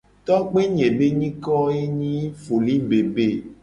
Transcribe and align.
Togbe 0.25 0.61
nye 0.75 0.87
be 0.97 1.05
nyiko 1.19 1.55
ye 1.75 1.83
nyi 1.97 2.15
foli-bebe. 2.41 3.27